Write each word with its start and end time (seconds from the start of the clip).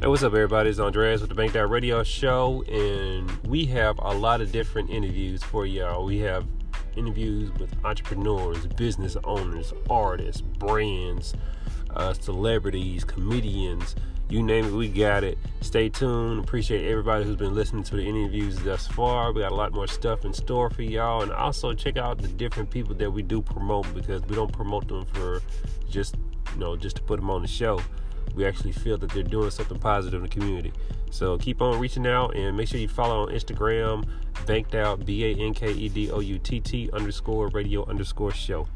Hey, 0.00 0.06
what's 0.06 0.22
up, 0.22 0.32
everybody? 0.32 0.70
It's 0.70 0.78
Andreas 0.78 1.20
with 1.22 1.30
the 1.30 1.34
Banked 1.34 1.56
Out 1.56 1.70
Radio 1.70 2.04
Show, 2.04 2.62
and 2.68 3.28
we 3.48 3.66
have 3.66 3.98
a 3.98 4.14
lot 4.14 4.40
of 4.40 4.52
different 4.52 4.90
interviews 4.90 5.42
for 5.42 5.66
y'all. 5.66 6.04
We 6.04 6.18
have 6.18 6.46
interviews 6.94 7.50
with 7.58 7.74
entrepreneurs, 7.84 8.64
business 8.68 9.16
owners, 9.24 9.72
artists, 9.90 10.40
brands, 10.40 11.34
uh, 11.96 12.12
celebrities, 12.12 13.02
comedians, 13.02 13.96
you 14.30 14.42
name 14.42 14.66
it, 14.66 14.72
we 14.72 14.88
got 14.88 15.24
it. 15.24 15.38
Stay 15.62 15.88
tuned. 15.88 16.44
Appreciate 16.44 16.88
everybody 16.88 17.24
who's 17.24 17.36
been 17.36 17.54
listening 17.54 17.82
to 17.84 17.96
the 17.96 18.02
interviews 18.02 18.58
thus 18.58 18.86
far. 18.86 19.32
We 19.32 19.40
got 19.40 19.52
a 19.52 19.54
lot 19.54 19.72
more 19.72 19.86
stuff 19.86 20.26
in 20.26 20.34
store 20.34 20.68
for 20.68 20.82
y'all. 20.82 21.22
And 21.22 21.32
also 21.32 21.72
check 21.72 21.96
out 21.96 22.18
the 22.18 22.28
different 22.28 22.70
people 22.70 22.94
that 22.96 23.10
we 23.10 23.22
do 23.22 23.40
promote 23.40 23.92
because 23.94 24.22
we 24.26 24.36
don't 24.36 24.52
promote 24.52 24.86
them 24.86 25.06
for 25.06 25.40
just, 25.88 26.16
you 26.52 26.60
know, 26.60 26.76
just 26.76 26.96
to 26.96 27.02
put 27.02 27.18
them 27.18 27.30
on 27.30 27.40
the 27.40 27.48
show. 27.48 27.80
We 28.34 28.44
actually 28.46 28.72
feel 28.72 28.98
that 28.98 29.10
they're 29.10 29.22
doing 29.22 29.50
something 29.50 29.78
positive 29.78 30.22
in 30.22 30.28
the 30.28 30.28
community. 30.28 30.72
So 31.10 31.38
keep 31.38 31.62
on 31.62 31.78
reaching 31.78 32.06
out 32.06 32.36
and 32.36 32.56
make 32.56 32.68
sure 32.68 32.78
you 32.78 32.88
follow 32.88 33.22
on 33.22 33.34
Instagram, 33.34 34.06
banked 34.46 34.74
out, 34.74 35.04
B 35.04 35.24
A 35.24 35.34
N 35.34 35.54
K 35.54 35.72
E 35.72 35.88
D 35.88 36.10
O 36.10 36.20
U 36.20 36.38
T 36.38 36.60
T 36.60 36.90
underscore 36.92 37.48
radio 37.48 37.84
underscore 37.88 38.32
show. 38.32 38.66